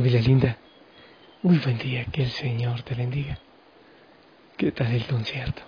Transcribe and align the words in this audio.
Familia 0.00 0.22
linda, 0.22 0.56
muy 1.42 1.58
buen 1.58 1.76
día, 1.76 2.06
que 2.06 2.22
el 2.22 2.30
Señor 2.30 2.80
te 2.84 2.94
bendiga. 2.94 3.38
¿Qué 4.56 4.72
tal 4.72 4.92
el 4.92 5.04
concierto? 5.04 5.60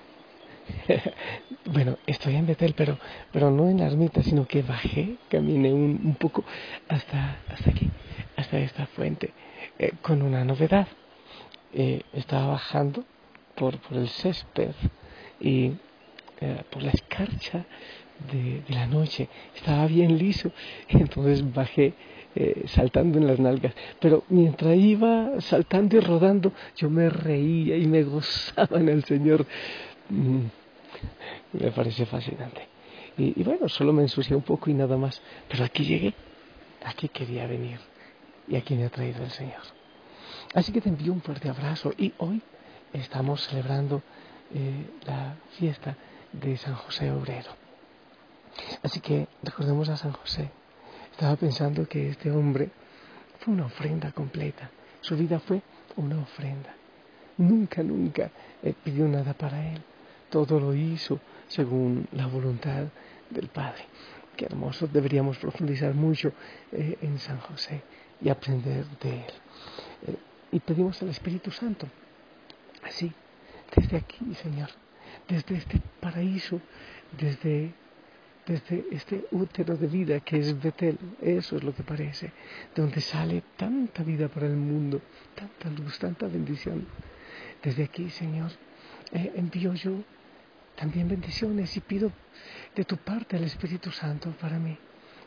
bueno, 1.66 1.98
estoy 2.06 2.36
en 2.36 2.46
Betel, 2.46 2.72
pero, 2.74 2.98
pero 3.30 3.50
no 3.50 3.68
en 3.68 3.80
la 3.80 3.88
ermita, 3.88 4.22
sino 4.22 4.48
que 4.48 4.62
bajé, 4.62 5.18
caminé 5.28 5.70
un, 5.70 6.16
poco 6.18 6.46
hasta, 6.88 7.42
hasta 7.46 7.72
aquí, 7.72 7.90
hasta 8.34 8.58
esta 8.58 8.86
fuente, 8.86 9.34
eh, 9.78 9.92
con 10.00 10.22
una 10.22 10.46
novedad. 10.46 10.88
Eh, 11.74 12.00
estaba 12.14 12.46
bajando 12.46 13.04
por, 13.54 13.76
por 13.80 13.98
el 13.98 14.08
césped 14.08 14.72
y 15.40 15.72
eh, 16.40 16.62
por 16.70 16.82
la 16.82 16.92
escarcha 16.92 17.66
de, 18.32 18.62
de, 18.62 18.74
la 18.74 18.86
noche, 18.86 19.28
estaba 19.54 19.86
bien 19.86 20.16
liso, 20.16 20.52
entonces 20.88 21.52
bajé 21.52 21.92
eh, 22.34 22.64
saltando 22.66 23.18
en 23.18 23.26
las 23.26 23.38
nalgas. 23.38 23.74
Pero 24.00 24.24
mientras 24.28 24.76
iba 24.76 25.40
saltando 25.40 25.96
y 25.96 26.00
rodando, 26.00 26.52
yo 26.76 26.88
me 26.90 27.08
reía 27.08 27.76
y 27.76 27.86
me 27.86 28.02
gozaba 28.02 28.78
en 28.78 28.88
el 28.88 29.04
Señor. 29.04 29.46
Mm, 30.08 30.40
me 31.52 31.70
parece 31.72 32.06
fascinante. 32.06 32.68
Y, 33.18 33.42
bueno, 33.42 33.68
solo 33.68 33.92
me 33.92 34.02
ensucié 34.02 34.34
un 34.34 34.42
poco 34.42 34.70
y 34.70 34.74
nada 34.74 34.96
más. 34.96 35.20
Pero 35.48 35.64
aquí 35.64 35.84
llegué, 35.84 36.14
aquí 36.84 37.08
quería 37.08 37.46
venir 37.46 37.78
y 38.48 38.56
aquí 38.56 38.74
me 38.74 38.84
ha 38.84 38.90
traído 38.90 39.22
el 39.22 39.30
Señor. 39.30 39.60
Así 40.54 40.72
que 40.72 40.80
te 40.80 40.88
envío 40.88 41.12
un 41.12 41.20
fuerte 41.20 41.48
abrazo 41.48 41.92
y 41.96 42.12
hoy 42.18 42.42
estamos 42.92 43.46
celebrando 43.46 44.02
eh, 44.54 44.86
la 45.06 45.36
fiesta 45.58 45.96
de 46.32 46.56
San 46.56 46.74
José 46.74 47.10
Obrero. 47.10 47.50
Así 48.82 49.00
que 49.00 49.28
recordemos 49.42 49.88
a 49.88 49.96
San 49.96 50.12
José, 50.12 50.50
estaba 51.12 51.36
pensando 51.36 51.86
que 51.86 52.08
este 52.08 52.30
hombre 52.30 52.70
fue 53.38 53.54
una 53.54 53.66
ofrenda 53.66 54.12
completa. 54.12 54.70
Su 55.00 55.16
vida 55.16 55.38
fue 55.38 55.62
una 55.96 56.18
ofrenda. 56.18 56.74
Nunca, 57.38 57.82
nunca 57.82 58.30
eh, 58.62 58.74
pidió 58.82 59.06
nada 59.06 59.34
para 59.34 59.72
él. 59.72 59.82
Todo 60.30 60.58
lo 60.58 60.74
hizo 60.74 61.20
según 61.48 62.08
la 62.12 62.26
voluntad 62.26 62.84
del 63.30 63.48
Padre. 63.48 63.84
Qué 64.36 64.46
hermoso. 64.46 64.86
Deberíamos 64.86 65.38
profundizar 65.38 65.94
mucho 65.94 66.32
eh, 66.72 66.98
en 67.02 67.18
San 67.18 67.38
José 67.38 67.82
y 68.20 68.28
aprender 68.28 68.86
de 69.00 69.10
él. 69.10 69.32
Eh, 70.06 70.16
y 70.52 70.60
pedimos 70.60 71.00
al 71.02 71.10
Espíritu 71.10 71.50
Santo. 71.50 71.86
Así, 72.82 73.12
desde 73.76 73.98
aquí, 73.98 74.34
Señor, 74.36 74.70
desde 75.28 75.56
este 75.56 75.80
paraíso, 76.00 76.60
desde 77.18 77.74
desde 78.46 78.86
este 78.90 79.26
útero 79.30 79.76
de 79.76 79.86
vida 79.86 80.20
que 80.20 80.38
es 80.38 80.60
Betel, 80.60 80.98
eso 81.20 81.56
es 81.56 81.62
lo 81.62 81.74
que 81.74 81.82
parece, 81.82 82.32
donde 82.74 83.00
sale 83.00 83.42
tanta 83.56 84.02
vida 84.02 84.28
para 84.28 84.46
el 84.46 84.56
mundo, 84.56 85.00
tanta 85.34 85.70
luz, 85.70 85.98
tanta 85.98 86.26
bendición. 86.26 86.86
Desde 87.62 87.84
aquí, 87.84 88.10
Señor, 88.10 88.50
eh, 89.12 89.32
envío 89.36 89.74
yo 89.74 90.02
también 90.74 91.08
bendiciones 91.08 91.76
y 91.76 91.80
pido 91.80 92.10
de 92.74 92.84
tu 92.84 92.96
parte 92.96 93.36
el 93.36 93.44
Espíritu 93.44 93.90
Santo 93.90 94.30
para 94.40 94.58
mí 94.58 94.76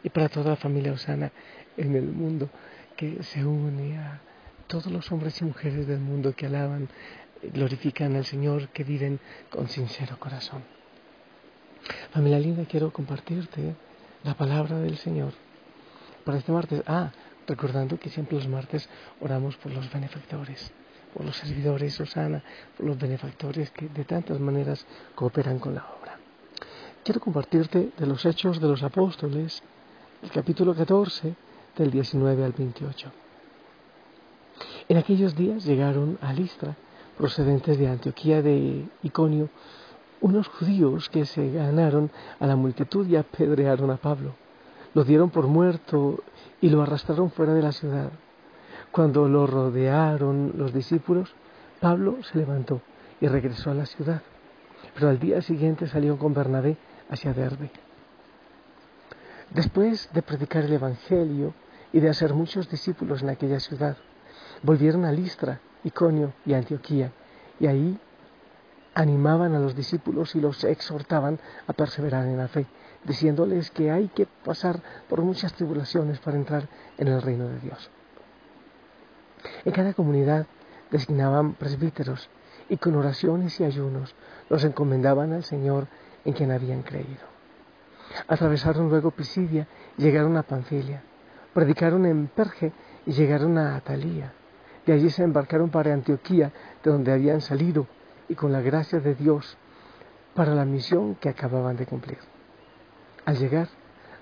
y 0.03 0.09
para 0.09 0.27
toda 0.27 0.51
la 0.51 0.55
familia 0.55 0.91
Osana 0.91 1.31
en 1.77 1.95
el 1.95 2.05
mundo 2.05 2.49
que 2.97 3.23
se 3.23 3.45
une 3.45 3.97
a 3.97 4.19
todos 4.67 4.87
los 4.87 5.11
hombres 5.11 5.39
y 5.41 5.45
mujeres 5.45 5.87
del 5.87 5.99
mundo 5.99 6.33
que 6.35 6.47
alaban, 6.47 6.89
glorifican 7.53 8.15
al 8.15 8.25
Señor, 8.25 8.69
que 8.69 8.83
viven 8.83 9.19
con 9.49 9.69
sincero 9.69 10.17
corazón. 10.19 10.75
Familia 12.12 12.40
linda, 12.40 12.66
quiero 12.66 12.91
compartirte 12.91 13.75
la 14.23 14.34
palabra 14.34 14.79
del 14.79 14.97
Señor 14.97 15.34
para 16.23 16.38
este 16.38 16.51
martes. 16.51 16.81
Ah, 16.88 17.12
recordando 17.47 18.00
que 18.00 18.09
siempre 18.09 18.38
los 18.38 18.47
martes 18.47 18.90
oramos 19.22 19.56
por 19.57 19.72
los 19.72 19.91
benefactores, 19.91 20.72
por 21.13 21.25
los 21.25 21.35
servidores, 21.38 22.00
Osana, 22.00 22.44
por 22.75 22.88
los 22.88 22.97
benefactores 22.97 23.69
que 23.72 23.88
de 23.88 24.03
tantas 24.03 24.40
maneras 24.40 24.85
cooperan 25.13 25.59
con 25.59 25.75
la 25.75 25.85
obra. 25.85 26.18
Quiero 27.03 27.19
compartirte 27.19 27.91
de 27.95 28.06
los 28.07 28.25
Hechos 28.25 28.59
de 28.59 28.68
los 28.68 28.81
Apóstoles, 28.81 29.62
el 30.24 30.31
capítulo 30.31 30.74
14, 30.74 31.35
del 31.78 31.91
19 31.91 32.44
al 32.44 32.53
28. 32.53 33.12
En 34.88 34.97
aquellos 34.97 35.35
días 35.35 35.66
llegaron 35.66 36.18
a 36.22 36.34
Listra, 36.34 36.75
procedentes 37.18 37.78
de 37.78 37.88
Antioquía 37.88 38.41
de 38.41 38.85
Iconio, 39.03 39.50
unos 40.25 40.47
judíos 40.47 41.08
que 41.09 41.24
se 41.24 41.52
ganaron 41.52 42.09
a 42.40 42.47
la 42.47 42.56
multitud 42.56 43.06
y 43.06 43.16
apedrearon 43.16 43.91
a 43.91 43.97
Pablo. 43.97 44.34
Lo 44.96 45.03
dieron 45.03 45.30
por 45.30 45.46
muerto 45.46 46.24
y 46.59 46.69
lo 46.69 46.81
arrastraron 46.81 47.30
fuera 47.30 47.53
de 47.53 47.62
la 47.62 47.72
ciudad. 47.72 48.09
Cuando 48.91 49.30
lo 49.30 49.46
rodearon 49.46 50.53
los 50.58 50.74
discípulos, 50.74 51.31
Pablo 51.80 52.18
se 52.24 52.40
levantó 52.40 52.81
y 53.22 53.28
regresó 53.28 53.69
a 53.69 53.75
la 53.75 53.86
ciudad. 53.86 54.24
Pero 54.96 55.09
al 55.09 55.19
día 55.19 55.44
siguiente 55.44 55.86
salió 55.86 56.18
con 56.18 56.34
Bernabé 56.34 56.75
hacia 57.07 57.31
Derbe. 57.31 57.69
Después 59.52 60.09
de 60.12 60.24
predicar 60.24 60.63
el 60.63 60.74
Evangelio 60.74 61.53
y 61.94 62.00
de 62.00 62.09
hacer 62.09 62.34
muchos 62.34 62.68
discípulos 62.68 63.22
en 63.22 63.30
aquella 63.30 63.59
ciudad, 63.59 63.96
volvieron 64.63 65.06
a 65.06 65.12
Listra, 65.12 65.59
Iconio 65.84 66.34
y 66.47 66.53
Antioquía, 66.53 67.12
y 67.59 67.68
ahí 67.68 68.00
animaban 68.95 69.53
a 69.53 69.59
los 69.59 69.75
discípulos 69.75 70.35
y 70.35 70.41
los 70.41 70.63
exhortaban 70.63 71.39
a 71.67 71.73
perseverar 71.73 72.25
en 72.25 72.38
la 72.38 72.47
fe, 72.47 72.66
diciéndoles 73.03 73.69
que 73.69 73.91
hay 73.91 74.07
que 74.07 74.25
pasar 74.25 74.79
por 75.07 75.22
muchas 75.22 75.53
tribulaciones 75.53 76.19
para 76.19 76.38
entrar 76.38 76.67
en 76.97 77.09
el 77.09 77.22
reino 77.22 77.47
de 77.47 77.59
Dios. 77.59 77.91
En 79.66 79.73
cada 79.73 79.94
comunidad 79.94 80.47
designaban 80.89 81.53
presbíteros 81.53 82.29
y 82.69 82.78
con 82.78 82.95
oraciones 82.95 83.59
y 83.59 83.66
ayunos 83.66 84.16
los 84.50 84.63
encomendaban 84.63 85.33
al 85.33 85.44
Señor 85.44 85.88
en 86.23 86.33
quien 86.33 86.51
habían 86.51 86.81
creído. 86.81 87.35
Atravesaron 88.27 88.89
luego 88.89 89.12
Pisidia 89.12 89.67
y 89.97 90.03
llegaron 90.03 90.38
a 90.38 90.44
Panfilia. 90.44 91.03
Predicaron 91.53 92.06
en 92.06 92.27
Perge 92.27 92.72
y 93.06 93.12
llegaron 93.12 93.57
a 93.57 93.75
Atalía. 93.75 94.33
De 94.85 94.94
allí 94.94 95.09
se 95.09 95.23
embarcaron 95.23 95.69
para 95.69 95.94
Antioquía, 95.94 96.51
de 96.83 96.91
donde 96.91 97.12
habían 97.12 97.41
salido 97.41 97.88
y 98.28 98.36
con 98.36 98.52
la 98.52 98.62
gracia 98.62 99.00
de 99.00 99.16
Dios 99.16 99.58
para 100.34 100.53
la 100.53 100.66
misión 100.66 101.16
que 101.16 101.30
acababan 101.30 101.78
de 101.78 101.86
cumplir. 101.86 102.19
Al 103.25 103.38
llegar, 103.38 103.69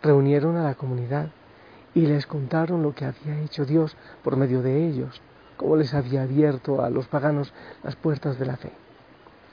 reunieron 0.02 0.58
a 0.58 0.64
la 0.64 0.76
comunidad 0.76 1.30
y 1.94 2.02
les 2.06 2.26
contaron 2.26 2.84
lo 2.84 2.94
que 2.94 3.06
había 3.06 3.40
hecho 3.42 3.66
Dios 3.66 3.96
por 4.24 4.36
medio 4.36 4.62
de 4.62 4.88
ellos, 4.88 5.22
cómo 5.58 5.76
les 5.76 5.94
había 5.94 6.24
abierto 6.24 6.84
a 6.84 6.90
los 6.90 7.08
paganos 7.08 7.54
las 7.84 7.96
puertas 7.96 8.40
de 8.40 8.46
la 8.46 8.58
fe. 8.58 8.72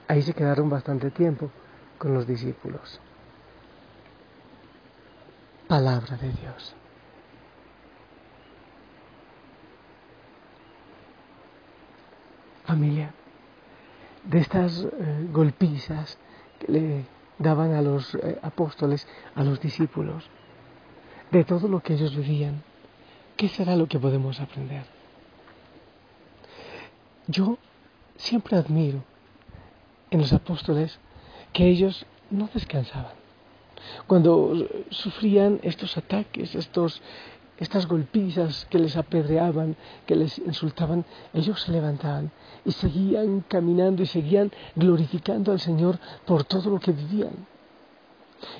Ahí 0.08 0.22
se 0.22 0.34
quedaron 0.34 0.68
bastante 0.68 1.10
tiempo 1.10 1.50
con 1.98 2.14
los 2.14 2.26
discípulos. 2.26 3.00
Palabra 5.68 6.16
de 6.16 6.32
Dios. 6.32 6.74
Familia, 12.64 13.12
de 14.24 14.38
estas 14.38 14.84
eh, 14.84 15.28
golpizas 15.32 16.18
que 16.58 16.72
le 16.72 17.04
daban 17.38 17.72
a 17.72 17.82
los 17.82 18.14
eh, 18.14 18.38
apóstoles, 18.42 19.06
a 19.34 19.42
los 19.42 19.60
discípulos, 19.60 20.28
de 21.30 21.44
todo 21.44 21.68
lo 21.68 21.80
que 21.80 21.94
ellos 21.94 22.14
vivían, 22.14 22.62
¿qué 23.36 23.48
será 23.48 23.76
lo 23.76 23.86
que 23.86 23.98
podemos 23.98 24.40
aprender? 24.40 24.84
Yo 27.26 27.58
siempre 28.16 28.56
admiro 28.56 29.02
en 30.10 30.20
los 30.20 30.32
apóstoles 30.32 30.98
que 31.52 31.66
ellos 31.66 32.04
no 32.30 32.48
descansaban. 32.52 33.14
Cuando 34.06 34.68
sufrían 34.90 35.60
estos 35.62 35.96
ataques, 35.96 36.54
estos 36.54 37.00
estas 37.60 37.86
golpizas 37.86 38.66
que 38.70 38.78
les 38.78 38.96
apedreaban, 38.96 39.76
que 40.06 40.16
les 40.16 40.38
insultaban, 40.38 41.04
ellos 41.34 41.60
se 41.60 41.70
levantaban 41.70 42.32
y 42.64 42.72
seguían 42.72 43.44
caminando 43.46 44.02
y 44.02 44.06
seguían 44.06 44.50
glorificando 44.74 45.52
al 45.52 45.60
Señor 45.60 45.98
por 46.24 46.44
todo 46.44 46.70
lo 46.70 46.80
que 46.80 46.92
vivían. 46.92 47.46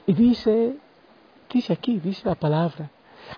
Y 0.06 0.12
dice, 0.12 0.76
dice 1.50 1.72
aquí, 1.72 1.98
dice 1.98 2.28
la 2.28 2.34
palabra, 2.34 2.90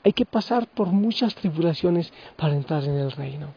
hay 0.02 0.12
que 0.12 0.26
pasar 0.26 0.66
por 0.66 0.88
muchas 0.88 1.34
tribulaciones 1.36 2.12
para 2.36 2.54
entrar 2.54 2.82
en 2.84 2.98
el 2.98 3.12
reino. 3.12 3.48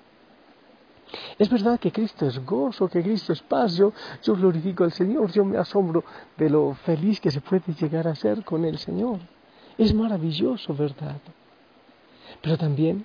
Es 1.40 1.50
verdad 1.50 1.80
que 1.80 1.92
Cristo 1.92 2.28
es 2.28 2.44
gozo, 2.46 2.88
que 2.88 3.02
Cristo 3.02 3.34
es 3.34 3.42
paz. 3.42 3.76
Yo, 3.76 3.94
yo 4.24 4.36
glorifico 4.36 4.84
al 4.84 4.92
Señor, 4.92 5.32
yo 5.32 5.46
me 5.46 5.58
asombro 5.58 6.04
de 6.38 6.50
lo 6.50 6.74
feliz 6.74 7.20
que 7.20 7.32
se 7.32 7.42
puede 7.42 7.74
llegar 7.74 8.08
a 8.08 8.16
ser 8.16 8.44
con 8.44 8.66
el 8.66 8.78
Señor. 8.78 9.20
Es 9.78 9.94
maravilloso, 9.94 10.74
¿verdad? 10.74 11.18
Pero 12.46 12.60
también 12.60 13.04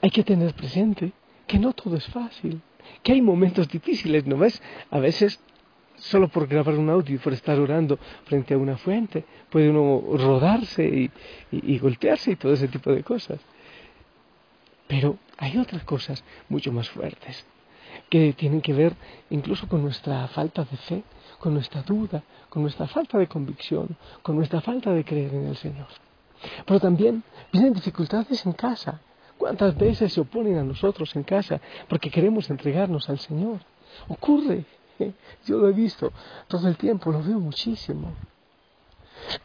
hay 0.00 0.10
que 0.10 0.22
tener 0.22 0.54
presente 0.54 1.10
que 1.48 1.58
no 1.58 1.72
todo 1.72 1.96
es 1.96 2.06
fácil, 2.06 2.60
que 3.02 3.10
hay 3.10 3.20
momentos 3.20 3.66
difíciles, 3.68 4.24
¿no 4.26 4.38
ves? 4.38 4.62
A 4.92 5.00
veces 5.00 5.40
solo 5.96 6.28
por 6.28 6.46
grabar 6.46 6.78
un 6.78 6.88
audio 6.88 7.16
y 7.16 7.18
por 7.18 7.32
estar 7.32 7.58
orando 7.58 7.98
frente 8.26 8.54
a 8.54 8.58
una 8.58 8.76
fuente, 8.76 9.24
puede 9.50 9.70
uno 9.70 10.04
rodarse 10.16 11.10
y, 11.50 11.78
golpearse 11.80 12.30
y 12.30 12.36
todo 12.36 12.52
ese 12.52 12.68
tipo 12.68 12.92
de 12.92 13.02
cosas. 13.02 13.40
Pero 14.86 15.18
hay 15.36 15.58
otras 15.58 15.82
cosas 15.82 16.22
mucho 16.48 16.70
más 16.70 16.88
fuertes 16.90 17.44
que 18.08 18.34
tienen 18.34 18.60
que 18.60 18.72
ver 18.72 18.94
incluso 19.30 19.66
con 19.66 19.82
nuestra 19.82 20.28
falta 20.28 20.62
de 20.62 20.76
fe, 20.76 21.02
con 21.40 21.54
nuestra 21.54 21.82
duda, 21.82 22.22
con 22.50 22.62
nuestra 22.62 22.86
falta 22.86 23.18
de 23.18 23.26
convicción, 23.26 23.96
con 24.22 24.36
nuestra 24.36 24.60
falta 24.60 24.92
de 24.92 25.04
creer 25.04 25.34
en 25.34 25.48
el 25.48 25.56
Señor. 25.56 25.88
Pero 26.66 26.80
también 26.80 27.22
vienen 27.52 27.72
dificultades 27.72 28.44
en 28.46 28.52
casa. 28.52 29.00
¿Cuántas 29.36 29.76
veces 29.76 30.12
se 30.12 30.20
oponen 30.20 30.58
a 30.58 30.64
nosotros 30.64 31.14
en 31.16 31.22
casa 31.22 31.60
porque 31.88 32.10
queremos 32.10 32.50
entregarnos 32.50 33.08
al 33.08 33.18
Señor? 33.18 33.60
Ocurre, 34.08 34.64
¿eh? 34.98 35.12
yo 35.46 35.58
lo 35.58 35.68
he 35.68 35.72
visto 35.72 36.12
todo 36.46 36.68
el 36.68 36.76
tiempo, 36.76 37.10
lo 37.10 37.22
veo 37.22 37.40
muchísimo. 37.40 38.12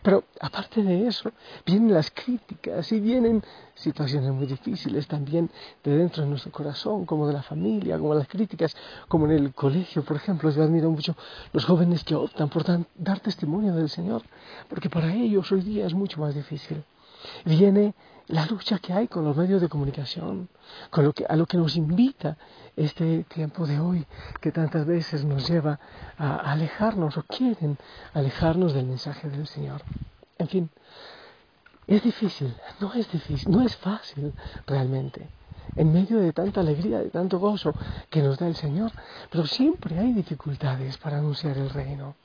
Pero 0.01 0.23
aparte 0.39 0.83
de 0.83 1.07
eso, 1.07 1.31
vienen 1.65 1.93
las 1.93 2.11
críticas 2.11 2.91
y 2.91 2.99
vienen 2.99 3.43
situaciones 3.75 4.31
muy 4.31 4.45
difíciles 4.47 5.07
también 5.07 5.49
de 5.83 5.97
dentro 5.97 6.23
de 6.23 6.29
nuestro 6.29 6.51
corazón, 6.51 7.05
como 7.05 7.27
de 7.27 7.33
la 7.33 7.43
familia, 7.43 7.97
como 7.97 8.13
las 8.13 8.27
críticas, 8.27 8.75
como 9.07 9.25
en 9.25 9.31
el 9.31 9.53
colegio, 9.53 10.03
por 10.03 10.17
ejemplo. 10.17 10.49
Yo 10.49 10.63
admiro 10.63 10.89
mucho 10.89 11.15
los 11.51 11.65
jóvenes 11.65 12.03
que 12.03 12.15
optan 12.15 12.49
por 12.49 12.63
dar 12.95 13.19
testimonio 13.19 13.73
del 13.73 13.89
Señor, 13.89 14.23
porque 14.69 14.89
para 14.89 15.13
ellos 15.13 15.51
hoy 15.51 15.61
día 15.61 15.85
es 15.85 15.93
mucho 15.93 16.19
más 16.19 16.33
difícil. 16.33 16.83
Viene 17.43 17.93
la 18.27 18.45
lucha 18.45 18.79
que 18.79 18.93
hay 18.93 19.07
con 19.07 19.23
los 19.23 19.35
medios 19.37 19.61
de 19.61 19.69
comunicación, 19.69 20.49
con 20.89 21.03
lo 21.03 21.13
que, 21.13 21.25
a 21.25 21.35
lo 21.35 21.45
que 21.45 21.57
nos 21.57 21.75
invita 21.75 22.37
este 22.75 23.23
tiempo 23.25 23.67
de 23.67 23.79
hoy, 23.79 24.05
que 24.41 24.51
tantas 24.51 24.85
veces 24.85 25.23
nos 25.23 25.47
lleva 25.47 25.79
a 26.17 26.37
alejarnos 26.51 27.17
o 27.17 27.23
quieren 27.23 27.77
alejarnos 28.13 28.73
del 28.73 28.87
mensaje 28.87 29.29
del 29.29 29.47
Señor. 29.47 29.83
En 30.37 30.47
fin, 30.47 30.69
es 31.87 32.01
difícil, 32.01 32.55
no 32.79 32.93
es 32.93 33.11
difícil, 33.11 33.51
no 33.51 33.61
es 33.61 33.75
fácil 33.77 34.33
realmente, 34.65 35.29
en 35.75 35.93
medio 35.93 36.19
de 36.19 36.33
tanta 36.33 36.61
alegría, 36.61 36.99
de 36.99 37.09
tanto 37.09 37.37
gozo 37.37 37.73
que 38.09 38.23
nos 38.23 38.39
da 38.39 38.47
el 38.47 38.55
Señor, 38.55 38.91
pero 39.29 39.45
siempre 39.45 39.99
hay 39.99 40.13
dificultades 40.13 40.97
para 40.97 41.19
anunciar 41.19 41.57
el 41.57 41.69
reino. 41.69 42.15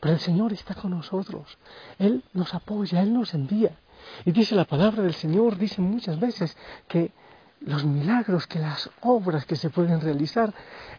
Pero 0.00 0.14
el 0.14 0.20
Señor 0.20 0.52
está 0.52 0.74
con 0.74 0.90
nosotros, 0.90 1.58
Él 1.98 2.24
nos 2.32 2.52
apoya, 2.54 3.00
Él 3.02 3.12
nos 3.12 3.32
envía. 3.34 3.78
Y 4.24 4.32
dice 4.32 4.54
la 4.54 4.64
palabra 4.64 5.02
del 5.02 5.14
Señor, 5.14 5.56
dice 5.56 5.80
muchas 5.80 6.18
veces 6.18 6.56
que 6.88 7.12
los 7.60 7.84
milagros, 7.84 8.46
que 8.46 8.58
las 8.58 8.90
obras 9.00 9.46
que 9.46 9.56
se 9.56 9.70
pueden 9.70 10.00
realizar, 10.00 10.52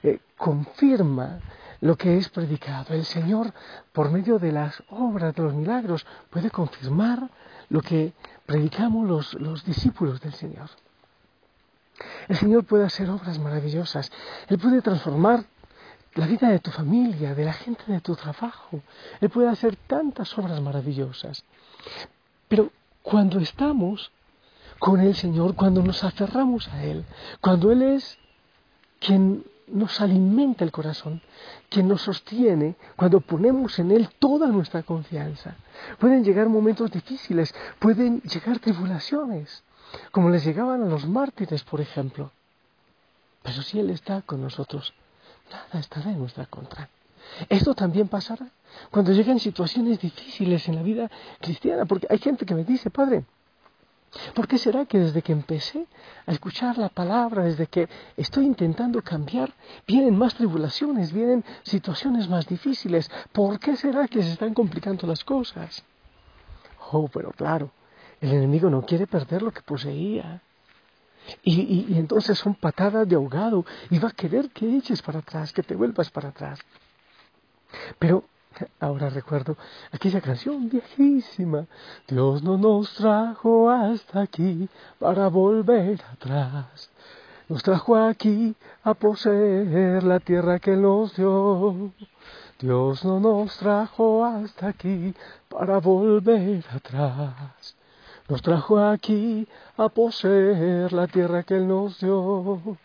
eh, 0.03 0.19
confirma 0.37 1.39
lo 1.81 1.95
que 1.97 2.17
es 2.17 2.29
predicado. 2.29 2.93
El 2.93 3.05
Señor, 3.05 3.53
por 3.91 4.11
medio 4.11 4.39
de 4.39 4.51
las 4.51 4.81
obras, 4.89 5.35
de 5.35 5.43
los 5.43 5.53
milagros, 5.53 6.05
puede 6.29 6.49
confirmar 6.49 7.29
lo 7.69 7.81
que 7.81 8.13
predicamos 8.45 9.07
los, 9.07 9.33
los 9.35 9.63
discípulos 9.65 10.21
del 10.21 10.33
Señor. 10.33 10.69
El 12.27 12.35
Señor 12.35 12.65
puede 12.65 12.85
hacer 12.85 13.09
obras 13.09 13.39
maravillosas. 13.39 14.11
Él 14.47 14.57
puede 14.57 14.81
transformar 14.81 15.45
la 16.15 16.27
vida 16.27 16.49
de 16.49 16.59
tu 16.59 16.71
familia, 16.71 17.35
de 17.35 17.45
la 17.45 17.53
gente 17.53 17.83
de 17.87 18.01
tu 18.01 18.15
trabajo. 18.15 18.81
Él 19.21 19.29
puede 19.29 19.49
hacer 19.49 19.75
tantas 19.75 20.37
obras 20.37 20.59
maravillosas. 20.61 21.43
Pero 22.47 22.71
cuando 23.05 23.39
estamos 23.39 24.11
con 24.79 24.99
el 24.99 25.15
Señor, 25.15 25.55
cuando 25.55 25.83
nos 25.83 26.03
aferramos 26.03 26.67
a 26.69 26.83
Él, 26.83 27.05
cuando 27.39 27.71
Él 27.71 27.83
es 27.83 28.17
quien 28.99 29.45
nos 29.67 30.01
alimenta 30.01 30.63
el 30.63 30.71
corazón, 30.71 31.21
quien 31.69 31.87
nos 31.87 32.01
sostiene, 32.01 32.75
cuando 32.95 33.21
ponemos 33.21 33.77
en 33.77 33.91
Él 33.91 34.09
toda 34.17 34.47
nuestra 34.47 34.81
confianza. 34.81 35.55
Pueden 35.99 36.23
llegar 36.23 36.49
momentos 36.49 36.89
difíciles, 36.91 37.53
pueden 37.77 38.21
llegar 38.21 38.57
tribulaciones, 38.57 39.63
como 40.11 40.31
les 40.31 40.43
llegaban 40.43 40.81
a 40.81 40.87
los 40.87 41.05
mártires, 41.07 41.63
por 41.63 41.81
ejemplo. 41.81 42.31
Pero 43.43 43.61
si 43.61 43.79
Él 43.79 43.91
está 43.91 44.23
con 44.23 44.41
nosotros, 44.41 44.93
nada 45.51 45.79
estará 45.79 46.09
en 46.09 46.19
nuestra 46.19 46.47
contra. 46.47 46.89
Esto 47.49 47.73
también 47.73 48.07
pasará 48.07 48.47
cuando 48.91 49.11
llegan 49.11 49.39
situaciones 49.39 49.99
difíciles 49.99 50.67
en 50.67 50.75
la 50.75 50.83
vida 50.83 51.09
cristiana, 51.39 51.85
porque 51.85 52.07
hay 52.09 52.17
gente 52.17 52.45
que 52.45 52.55
me 52.55 52.63
dice, 52.63 52.89
Padre, 52.89 53.25
¿por 54.33 54.47
qué 54.47 54.57
será 54.57 54.85
que 54.85 54.99
desde 54.99 55.21
que 55.21 55.31
empecé 55.31 55.85
a 56.25 56.31
escuchar 56.31 56.77
la 56.77 56.89
palabra, 56.89 57.43
desde 57.43 57.67
que 57.67 57.87
estoy 58.17 58.45
intentando 58.45 59.01
cambiar, 59.01 59.53
vienen 59.87 60.17
más 60.17 60.35
tribulaciones, 60.35 61.11
vienen 61.11 61.43
situaciones 61.63 62.29
más 62.29 62.47
difíciles? 62.47 63.09
¿Por 63.31 63.59
qué 63.59 63.75
será 63.75 64.07
que 64.07 64.23
se 64.23 64.31
están 64.31 64.53
complicando 64.53 65.07
las 65.07 65.23
cosas? 65.23 65.83
Oh, 66.91 67.07
pero 67.07 67.31
claro, 67.31 67.71
el 68.21 68.31
enemigo 68.33 68.69
no 68.69 68.85
quiere 68.85 69.07
perder 69.07 69.41
lo 69.41 69.51
que 69.51 69.61
poseía. 69.61 70.41
Y, 71.41 71.59
y, 71.89 71.97
entonces 71.97 72.37
son 72.37 72.53
patadas 72.53 73.07
de 73.09 73.15
ahogado 73.15 73.65
y 73.89 73.97
va 73.97 74.09
a 74.09 74.11
querer 74.11 74.51
que 74.51 74.77
eches 74.77 75.01
para 75.01 75.19
atrás, 75.19 75.51
que 75.51 75.63
te 75.63 75.75
vuelvas 75.75 76.11
para 76.11 76.29
atrás. 76.29 76.59
Pero 77.99 78.23
ahora 78.79 79.09
recuerdo 79.09 79.57
aquella 79.91 80.21
canción 80.21 80.69
viejísima. 80.69 81.65
Dios 82.07 82.43
no 82.43 82.57
nos 82.57 82.93
trajo 82.95 83.69
hasta 83.69 84.21
aquí 84.21 84.69
para 84.99 85.27
volver 85.27 86.01
atrás. 86.13 86.89
Nos 87.47 87.61
trajo 87.61 87.95
aquí 87.95 88.55
a 88.83 88.93
poseer 88.93 90.03
la 90.03 90.19
tierra 90.19 90.59
que 90.59 90.75
nos 90.75 91.15
dio. 91.15 91.91
Dios 92.59 93.03
no 93.05 93.19
nos 93.19 93.57
trajo 93.57 94.25
hasta 94.25 94.69
aquí 94.69 95.13
para 95.49 95.79
volver 95.79 96.63
atrás. 96.73 97.75
Nos 98.27 98.41
trajo 98.41 98.79
aquí 98.79 99.47
a 99.77 99.89
poseer 99.89 100.91
la 100.91 101.05
tierra 101.07 101.43
que 101.43 101.57
Él 101.57 101.67
nos 101.67 101.99
dio. 101.99 102.77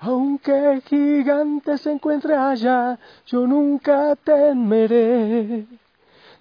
Aunque 0.00 0.80
gigante 0.86 1.76
se 1.76 1.90
encuentre 1.90 2.36
allá, 2.36 2.98
yo 3.26 3.46
nunca 3.46 4.14
temeré. 4.14 5.66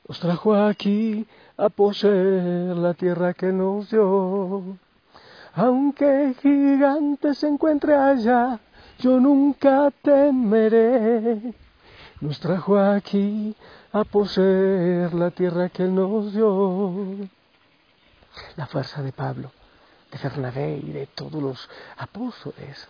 Nos 0.07 0.19
trajo 0.19 0.53
aquí 0.53 1.25
a 1.57 1.69
poseer 1.69 2.77
la 2.77 2.93
tierra 2.93 3.33
que 3.33 3.51
nos 3.51 3.89
dio. 3.89 4.77
Aunque 5.55 6.35
gigante 6.39 7.33
se 7.33 7.47
encuentre 7.47 7.95
allá, 7.95 8.59
yo 8.99 9.19
nunca 9.19 9.91
temeré. 10.03 11.53
Nos 12.21 12.39
trajo 12.39 12.77
aquí 12.77 13.55
a 13.91 14.03
poseer 14.03 15.15
la 15.15 15.31
tierra 15.31 15.69
que 15.69 15.85
nos 15.85 16.31
dio. 16.31 17.27
La 18.55 18.67
fuerza 18.67 19.01
de 19.01 19.11
Pablo, 19.11 19.51
de 20.11 20.19
Bernabé 20.19 20.77
y 20.77 20.91
de 20.91 21.07
todos 21.07 21.41
los 21.41 21.69
apóstoles 21.97 22.87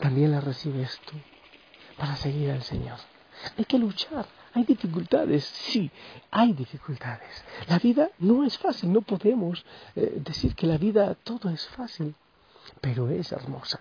también 0.00 0.32
la 0.32 0.40
recibes 0.40 1.00
tú 1.06 1.16
para 1.96 2.16
seguir 2.16 2.50
al 2.50 2.62
Señor. 2.62 2.98
Hay 3.56 3.64
que 3.64 3.78
luchar, 3.78 4.26
hay 4.54 4.64
dificultades, 4.64 5.44
sí, 5.44 5.90
hay 6.30 6.52
dificultades. 6.52 7.44
La 7.68 7.78
vida 7.78 8.10
no 8.18 8.44
es 8.44 8.56
fácil, 8.58 8.92
no 8.92 9.02
podemos 9.02 9.64
eh, 9.94 10.20
decir 10.24 10.54
que 10.54 10.66
la 10.66 10.78
vida 10.78 11.14
todo 11.14 11.50
es 11.50 11.66
fácil, 11.68 12.14
pero 12.80 13.08
es 13.08 13.32
hermosa. 13.32 13.80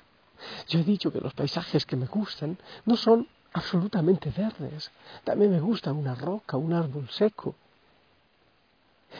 Yo 0.67 0.79
he 0.79 0.83
dicho 0.83 1.11
que 1.11 1.21
los 1.21 1.33
paisajes 1.33 1.85
que 1.85 1.95
me 1.95 2.07
gustan 2.07 2.57
no 2.85 2.97
son 2.97 3.27
absolutamente 3.53 4.29
verdes, 4.31 4.91
también 5.23 5.51
me 5.51 5.61
gusta 5.61 5.93
una 5.93 6.13
roca, 6.13 6.57
un 6.57 6.73
árbol 6.73 7.09
seco. 7.09 7.55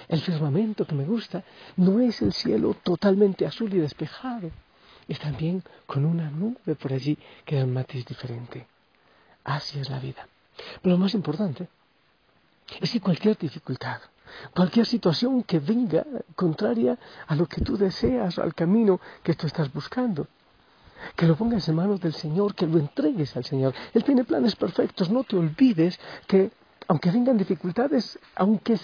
El 0.09 0.19
firmamento 0.19 0.85
que 0.85 0.95
me 0.95 1.05
gusta 1.05 1.43
no 1.77 2.01
es 2.01 2.21
el 2.21 2.33
cielo 2.33 2.75
totalmente 2.83 3.45
azul 3.45 3.73
y 3.73 3.79
despejado, 3.79 4.51
es 5.07 5.19
también 5.19 5.63
con 5.85 6.05
una 6.05 6.29
nube 6.29 6.75
por 6.75 6.93
allí 6.93 7.17
que 7.45 7.57
da 7.57 7.63
un 7.63 7.73
matiz 7.73 8.05
diferente. 8.05 8.67
Así 9.43 9.79
es 9.79 9.89
la 9.89 9.99
vida. 9.99 10.27
Pero 10.81 10.95
lo 10.95 10.97
más 10.97 11.13
importante 11.13 11.67
es 12.81 12.91
que 12.91 13.01
cualquier 13.01 13.37
dificultad, 13.37 14.01
Cualquier 14.53 14.85
situación 14.85 15.43
que 15.43 15.59
venga 15.59 16.05
contraria 16.35 16.97
a 17.27 17.35
lo 17.35 17.45
que 17.45 17.61
tú 17.61 17.77
deseas, 17.77 18.37
al 18.39 18.53
camino 18.53 18.99
que 19.23 19.35
tú 19.35 19.47
estás 19.47 19.71
buscando. 19.71 20.27
Que 21.15 21.27
lo 21.27 21.35
pongas 21.35 21.67
en 21.67 21.75
manos 21.75 21.99
del 22.01 22.13
Señor, 22.13 22.55
que 22.55 22.65
lo 22.65 22.79
entregues 22.79 23.35
al 23.35 23.45
Señor. 23.45 23.73
Él 23.93 24.03
tiene 24.03 24.23
planes 24.23 24.55
perfectos. 24.55 25.09
No 25.09 25.23
te 25.23 25.35
olvides 25.35 25.99
que, 26.27 26.51
aunque 26.87 27.11
vengan 27.11 27.37
dificultades, 27.37 28.17
aunque 28.35 28.79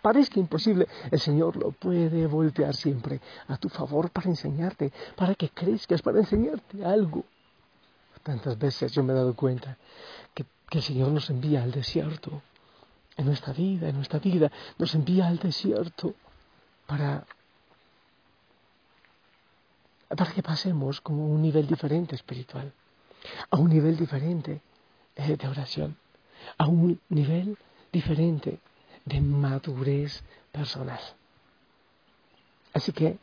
parezca 0.00 0.38
imposible, 0.38 0.86
el 1.10 1.20
Señor 1.20 1.56
lo 1.56 1.72
puede 1.72 2.26
voltear 2.26 2.74
siempre 2.74 3.20
a 3.48 3.56
tu 3.56 3.68
favor 3.68 4.10
para 4.10 4.28
enseñarte, 4.28 4.92
para 5.16 5.34
que 5.34 5.50
crezcas, 5.50 6.02
para 6.02 6.18
enseñarte 6.18 6.84
algo. 6.84 7.24
Tantas 8.22 8.58
veces 8.58 8.92
yo 8.92 9.02
me 9.02 9.12
he 9.12 9.16
dado 9.16 9.34
cuenta 9.34 9.76
que, 10.34 10.44
el 10.70 10.82
Señor 10.82 11.10
nos 11.10 11.30
envía 11.30 11.62
al 11.62 11.72
desierto 11.72 12.42
en 13.16 13.24
nuestra 13.24 13.54
vida, 13.54 13.88
en 13.88 13.96
nuestra 13.96 14.18
vida, 14.18 14.52
nos 14.76 14.94
envía 14.94 15.26
al 15.26 15.38
desierto 15.38 16.14
para, 16.86 17.24
para 20.08 20.32
que 20.32 20.42
pasemos 20.42 21.00
como 21.00 21.26
un 21.26 21.40
nivel 21.40 21.66
diferente 21.66 22.14
espiritual, 22.14 22.70
a 23.50 23.56
un 23.56 23.70
nivel 23.70 23.96
diferente 23.96 24.60
eh, 25.16 25.36
de 25.36 25.48
oración, 25.48 25.96
a 26.58 26.66
un 26.66 27.00
nivel 27.08 27.56
diferente 27.90 28.60
de 29.08 29.20
madurez 29.20 30.22
personal. 30.52 31.00
Así 32.74 32.92
que 32.92 33.18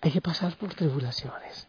hay 0.00 0.10
que 0.10 0.20
pasar 0.20 0.56
por 0.56 0.74
tribulaciones. 0.74 1.66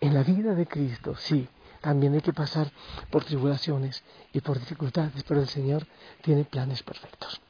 En 0.00 0.14
la 0.14 0.22
vida 0.22 0.54
de 0.54 0.66
Cristo, 0.66 1.16
sí, 1.16 1.48
también 1.80 2.14
hay 2.14 2.20
que 2.20 2.32
pasar 2.32 2.70
por 3.10 3.24
tribulaciones 3.24 4.02
y 4.32 4.40
por 4.40 4.58
dificultades, 4.58 5.22
pero 5.24 5.40
el 5.40 5.48
Señor 5.48 5.86
tiene 6.22 6.44
planes 6.44 6.82
perfectos. 6.82 7.40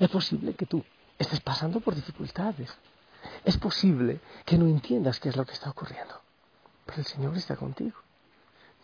Es 0.00 0.08
posible 0.08 0.54
que 0.54 0.66
tú 0.66 0.84
estés 1.18 1.40
pasando 1.40 1.80
por 1.80 1.94
dificultades. 1.94 2.74
Es 3.44 3.56
posible 3.58 4.20
que 4.44 4.58
no 4.58 4.66
entiendas 4.66 5.20
qué 5.20 5.28
es 5.28 5.36
lo 5.36 5.44
que 5.44 5.52
está 5.52 5.70
ocurriendo. 5.70 6.20
Pero 6.86 6.98
el 7.00 7.06
Señor 7.06 7.36
está 7.36 7.56
contigo. 7.56 7.98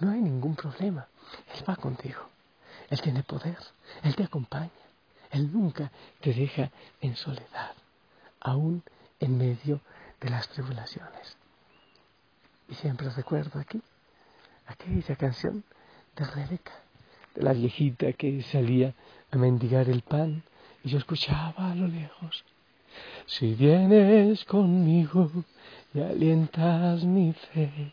No 0.00 0.10
hay 0.10 0.20
ningún 0.20 0.54
problema. 0.54 1.08
Él 1.54 1.64
va 1.68 1.76
contigo. 1.76 2.20
Él 2.90 3.00
tiene 3.00 3.22
poder. 3.22 3.58
Él 4.02 4.14
te 4.14 4.24
acompaña. 4.24 4.70
Él 5.34 5.52
nunca 5.52 5.90
te 6.20 6.32
deja 6.32 6.70
en 7.00 7.16
soledad, 7.16 7.72
aún 8.40 8.84
en 9.18 9.36
medio 9.36 9.80
de 10.20 10.30
las 10.30 10.48
tribulaciones. 10.48 11.36
Y 12.68 12.74
siempre 12.76 13.10
recuerdo 13.10 13.58
aquí 13.58 13.82
aquella 14.66 15.16
canción 15.16 15.64
de 16.14 16.24
Rebeca, 16.24 16.72
de 17.34 17.42
la 17.42 17.52
viejita 17.52 18.12
que 18.12 18.42
salía 18.42 18.94
a 19.32 19.36
mendigar 19.36 19.88
el 19.88 20.02
pan 20.02 20.44
y 20.84 20.90
yo 20.90 20.98
escuchaba 20.98 21.72
a 21.72 21.74
lo 21.74 21.88
lejos. 21.88 22.44
Si 23.26 23.54
vienes 23.54 24.44
conmigo 24.44 25.32
y 25.92 26.00
alientas 26.00 27.02
mi 27.02 27.32
fe, 27.32 27.92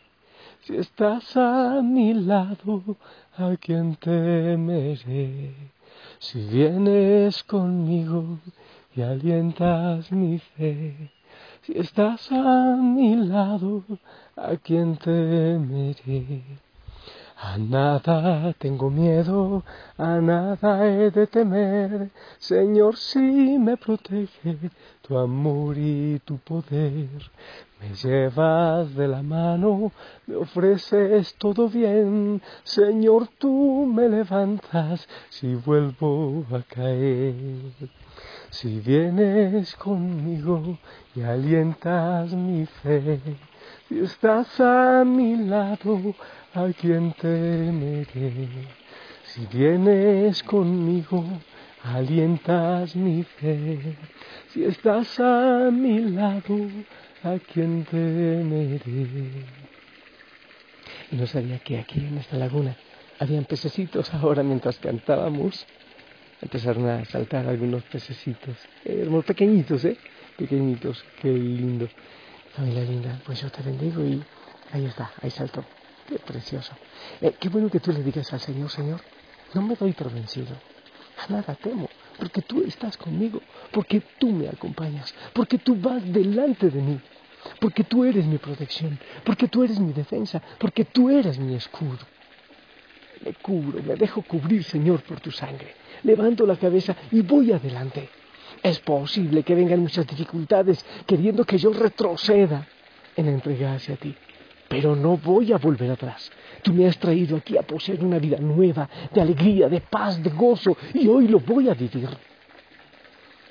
si 0.62 0.76
estás 0.76 1.36
a 1.36 1.80
mi 1.82 2.14
lado, 2.14 2.96
¿a 3.36 3.56
quien 3.56 3.96
temeré? 3.96 5.72
Si 6.22 6.40
vienes 6.40 7.42
conmigo 7.42 8.38
y 8.94 9.02
alientas 9.02 10.12
mi 10.12 10.38
fe, 10.38 11.10
si 11.62 11.76
estás 11.76 12.30
a 12.30 12.76
mi 12.76 13.16
lado, 13.16 13.82
¿a 14.36 14.56
quién 14.56 14.96
temeré? 14.98 16.44
A 17.36 17.58
nada 17.58 18.52
tengo 18.52 18.88
miedo, 18.88 19.64
a 19.98 20.20
nada 20.20 20.86
he 20.86 21.10
de 21.10 21.26
temer, 21.26 22.12
Señor, 22.38 22.96
si 22.96 23.58
me 23.58 23.76
protege 23.76 24.70
tu 25.02 25.18
amor 25.18 25.76
y 25.76 26.20
tu 26.24 26.38
poder. 26.38 27.08
Me 27.80 27.94
llevas 27.94 28.94
de 28.94 29.08
la 29.08 29.22
mano, 29.22 29.92
me 30.26 30.36
ofreces 30.36 31.34
todo 31.34 31.68
bien, 31.68 32.40
Señor, 32.62 33.28
tú 33.38 33.90
me 33.92 34.08
levantas 34.08 35.08
si 35.30 35.54
vuelvo 35.54 36.44
a 36.52 36.62
caer. 36.62 37.34
Si 38.50 38.80
vienes 38.80 39.74
conmigo 39.76 40.78
y 41.16 41.22
alientas 41.22 42.32
mi 42.32 42.66
fe, 42.66 43.18
si 43.88 43.98
estás 43.98 44.60
a 44.60 45.04
mi 45.04 45.36
lado, 45.36 46.14
¿a 46.54 46.68
quién 46.78 47.12
temeré? 47.14 48.48
Si 49.24 49.46
vienes 49.46 50.42
conmigo, 50.42 51.24
alientas 51.84 52.94
mi 52.96 53.22
fe. 53.22 53.96
Si 54.52 54.64
estás 54.64 55.18
a 55.20 55.70
mi 55.72 56.00
lado, 56.00 56.68
¿a 57.22 57.38
quién 57.52 57.84
temeré? 57.84 58.80
Y 61.10 61.16
no 61.16 61.26
sabía 61.26 61.58
que 61.58 61.78
aquí 61.78 62.00
en 62.00 62.18
esta 62.18 62.36
laguna 62.36 62.76
habían 63.18 63.44
pececitos 63.44 64.12
ahora 64.14 64.42
mientras 64.42 64.78
cantábamos. 64.78 65.66
Empezaron 66.40 66.88
a 66.88 67.04
saltar 67.04 67.46
algunos 67.46 67.84
pececitos, 67.84 68.56
eh, 68.84 69.08
pequeñitos, 69.24 69.84
¿eh? 69.84 69.96
Pequeñitos, 70.36 71.04
qué 71.20 71.28
lindo. 71.28 71.88
Familia 72.56 72.82
linda, 72.82 73.20
pues 73.24 73.40
yo 73.40 73.50
te 73.50 73.62
bendigo 73.62 74.04
y 74.04 74.22
ahí 74.72 74.84
está, 74.86 75.12
ahí 75.22 75.30
saltó. 75.30 75.64
Qué 76.08 76.18
precioso. 76.18 76.72
Eh, 77.20 77.34
qué 77.38 77.48
bueno 77.48 77.70
que 77.70 77.78
tú 77.78 77.92
le 77.92 78.02
digas 78.02 78.32
al 78.32 78.40
Señor, 78.40 78.70
Señor, 78.70 79.00
no 79.54 79.62
me 79.62 79.76
doy 79.76 79.92
por 79.92 80.12
vencido. 80.12 80.56
A 81.16 81.32
nada 81.32 81.54
temo, 81.54 81.88
porque 82.18 82.42
tú 82.42 82.62
estás 82.62 82.96
conmigo, 82.96 83.42
porque 83.70 84.02
tú 84.18 84.32
me 84.32 84.48
acompañas, 84.48 85.14
porque 85.32 85.58
tú 85.58 85.76
vas 85.76 86.02
delante 86.12 86.70
de 86.70 86.80
mí, 86.80 87.00
porque 87.60 87.84
tú 87.84 88.04
eres 88.04 88.26
mi 88.26 88.38
protección, 88.38 88.98
porque 89.24 89.48
tú 89.48 89.62
eres 89.62 89.78
mi 89.78 89.92
defensa, 89.92 90.42
porque 90.58 90.84
tú 90.84 91.10
eres 91.10 91.38
mi 91.38 91.54
escudo. 91.54 92.06
Me 93.24 93.34
cubro, 93.34 93.82
me 93.82 93.94
dejo 93.94 94.22
cubrir, 94.22 94.64
Señor, 94.64 95.02
por 95.02 95.20
tu 95.20 95.30
sangre. 95.30 95.76
Levanto 96.02 96.44
la 96.44 96.56
cabeza 96.56 96.96
y 97.12 97.22
voy 97.22 97.52
adelante. 97.52 98.10
Es 98.62 98.80
posible 98.80 99.44
que 99.44 99.54
vengan 99.54 99.80
muchas 99.80 100.06
dificultades 100.06 100.84
queriendo 101.06 101.44
que 101.44 101.58
yo 101.58 101.72
retroceda 101.72 102.66
en 103.16 103.28
entregarse 103.28 103.92
a 103.92 103.96
ti. 103.96 104.16
Pero 104.72 104.96
no 104.96 105.18
voy 105.18 105.52
a 105.52 105.58
volver 105.58 105.90
atrás. 105.90 106.32
Tú 106.62 106.72
me 106.72 106.86
has 106.86 106.96
traído 106.96 107.36
aquí 107.36 107.58
a 107.58 107.62
poseer 107.62 108.02
una 108.02 108.18
vida 108.18 108.38
nueva, 108.38 108.88
de 109.12 109.20
alegría, 109.20 109.68
de 109.68 109.82
paz, 109.82 110.22
de 110.22 110.30
gozo, 110.30 110.74
y 110.94 111.06
hoy 111.08 111.28
lo 111.28 111.40
voy 111.40 111.68
a 111.68 111.74
vivir. 111.74 112.08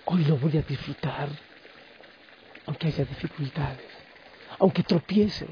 Hoy 0.06 0.24
lo 0.26 0.36
voy 0.38 0.58
a 0.58 0.64
disfrutar, 0.64 1.30
aunque 2.66 2.88
haya 2.88 3.06
dificultades, 3.06 3.86
aunque 4.58 4.82
tropiece, 4.82 5.46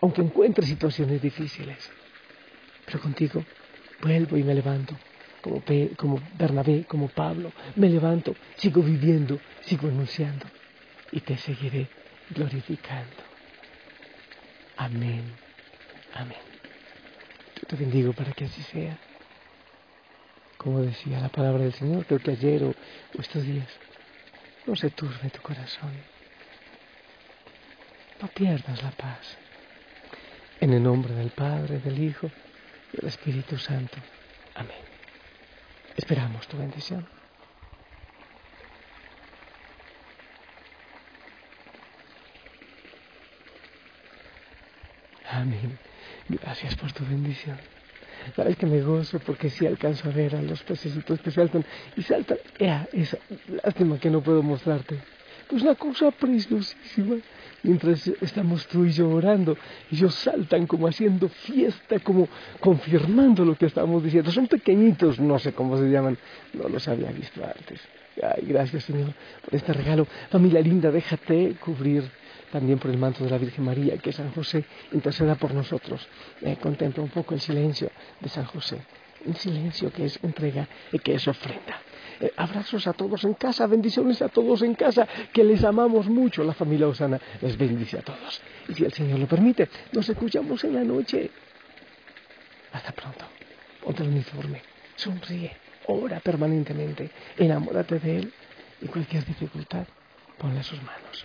aunque 0.00 0.22
encuentre 0.22 0.66
situaciones 0.66 1.22
difíciles. 1.22 1.88
Pero 2.84 2.98
contigo 2.98 3.44
vuelvo 4.02 4.36
y 4.36 4.42
me 4.42 4.56
levanto 4.56 4.96
como, 5.96 6.20
Bernabé, 6.36 6.84
como 6.88 7.06
Pablo, 7.06 7.52
me 7.76 7.88
levanto, 7.88 8.34
sigo 8.56 8.82
viviendo, 8.82 9.38
sigo 9.60 9.86
anunciando 9.86 10.46
y 11.12 11.20
te 11.20 11.36
seguiré 11.36 11.86
glorificando. 12.34 13.31
Amén, 14.82 15.22
amén. 16.12 16.42
Yo 17.54 17.68
te 17.68 17.76
bendigo 17.76 18.12
para 18.12 18.32
que 18.32 18.46
así 18.46 18.60
sea. 18.64 18.98
Como 20.56 20.80
decía 20.80 21.20
la 21.20 21.28
palabra 21.28 21.62
del 21.62 21.72
Señor, 21.72 22.04
creo 22.04 22.18
que 22.18 22.32
ayer 22.32 22.64
o, 22.64 22.74
estos 23.16 23.44
días, 23.44 23.68
no 24.66 24.74
se 24.74 24.90
turbe 24.90 25.30
tu 25.30 25.40
corazón. 25.40 25.92
No 28.20 28.26
pierdas 28.26 28.82
la 28.82 28.90
paz. 28.90 29.38
En 30.60 30.72
el 30.72 30.82
nombre 30.82 31.14
del 31.14 31.30
Padre, 31.30 31.78
del 31.78 32.02
Hijo 32.02 32.28
y 32.92 32.96
del 32.96 33.06
Espíritu 33.06 33.58
Santo. 33.58 33.98
Amén. 34.56 34.82
Esperamos 35.96 36.48
tu 36.48 36.58
bendición. 36.58 37.06
Amén. 45.32 45.78
Gracias 46.28 46.76
por 46.76 46.92
tu 46.92 47.04
bendición. 47.06 47.56
Sabes 48.36 48.56
que 48.56 48.66
me 48.66 48.82
gozo 48.82 49.18
porque 49.20 49.48
sí 49.48 49.66
alcanzo 49.66 50.08
a 50.08 50.12
ver 50.12 50.36
a 50.36 50.42
los 50.42 50.62
pececitos 50.62 51.20
que 51.20 51.30
saltan 51.30 51.64
y 51.96 52.02
saltan. 52.02 52.38
Ea, 52.58 52.86
esa 52.92 53.18
lástima 53.64 53.98
que 53.98 54.10
no 54.10 54.20
puedo 54.20 54.42
mostrarte. 54.42 54.96
Es 55.54 55.62
una 55.62 55.74
cosa 55.74 56.10
preciosísima. 56.10 57.16
Mientras 57.62 58.06
estamos 58.20 58.66
tú 58.66 58.84
y 58.84 58.90
yo 58.90 59.08
orando, 59.08 59.56
ellos 59.90 60.14
saltan 60.14 60.66
como 60.66 60.88
haciendo 60.88 61.28
fiesta, 61.28 62.00
como 62.00 62.28
confirmando 62.58 63.44
lo 63.44 63.56
que 63.56 63.66
estamos 63.66 64.02
diciendo. 64.02 64.32
Son 64.32 64.48
pequeñitos, 64.48 65.20
no 65.20 65.38
sé 65.38 65.52
cómo 65.52 65.76
se 65.76 65.88
llaman, 65.88 66.16
no 66.54 66.68
los 66.68 66.88
había 66.88 67.12
visto 67.12 67.40
antes. 67.44 67.80
Ay, 68.20 68.44
gracias 68.46 68.84
Señor 68.84 69.12
por 69.44 69.54
este 69.54 69.72
regalo. 69.72 70.06
Familia 70.30 70.60
linda, 70.60 70.90
déjate 70.90 71.54
cubrir 71.60 72.02
también 72.50 72.78
por 72.78 72.90
el 72.90 72.98
manto 72.98 73.24
de 73.24 73.30
la 73.30 73.38
Virgen 73.38 73.64
María, 73.64 73.96
que 73.98 74.12
San 74.12 74.32
José 74.32 74.64
interceda 74.92 75.34
por 75.36 75.54
nosotros. 75.54 76.06
Eh, 76.40 76.56
contempla 76.60 77.02
un 77.02 77.10
poco 77.10 77.34
el 77.34 77.40
silencio 77.40 77.90
de 78.20 78.28
San 78.28 78.44
José, 78.44 78.78
un 79.24 79.36
silencio 79.36 79.92
que 79.92 80.06
es 80.06 80.18
entrega 80.22 80.66
y 80.92 80.98
que 80.98 81.14
es 81.14 81.28
ofrenda. 81.28 81.80
Eh, 82.22 82.32
abrazos 82.36 82.86
a 82.86 82.92
todos 82.92 83.24
en 83.24 83.34
casa, 83.34 83.66
bendiciones 83.66 84.22
a 84.22 84.28
todos 84.28 84.62
en 84.62 84.76
casa, 84.76 85.08
que 85.32 85.42
les 85.42 85.64
amamos 85.64 86.06
mucho. 86.06 86.44
La 86.44 86.54
familia 86.54 86.86
Osana 86.86 87.20
les 87.40 87.58
bendice 87.58 87.98
a 87.98 88.02
todos. 88.02 88.40
Y 88.68 88.74
si 88.74 88.84
el 88.84 88.92
Señor 88.92 89.18
lo 89.18 89.26
permite, 89.26 89.68
nos 89.90 90.08
escuchamos 90.08 90.62
en 90.62 90.74
la 90.76 90.84
noche. 90.84 91.28
Hasta 92.72 92.92
pronto. 92.92 93.24
Ponte 93.82 94.04
el 94.04 94.10
uniforme. 94.10 94.62
Sonríe. 94.94 95.50
Ora 95.86 96.20
permanentemente. 96.20 97.10
Enamórate 97.36 97.98
de 97.98 98.18
Él. 98.18 98.32
Y 98.80 98.86
cualquier 98.86 99.24
dificultad, 99.24 99.84
ponle 100.38 100.62
sus 100.62 100.80
manos. 100.80 101.24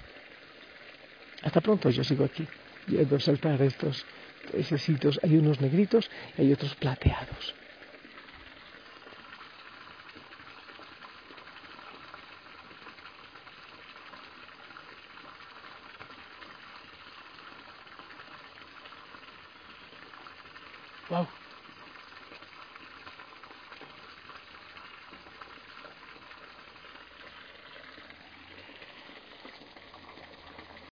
Hasta 1.43 1.61
pronto, 1.61 1.91
yo 1.91 2.03
sigo 2.03 2.25
aquí, 2.25 2.47
viendo 2.87 3.19
saltar 3.19 3.61
estos 3.61 4.03
pececitos. 4.51 5.19
Hay 5.21 5.37
unos 5.37 5.61
negritos 5.61 6.09
y 6.37 6.41
hay 6.41 6.53
otros 6.53 6.73
plateados. 6.73 7.53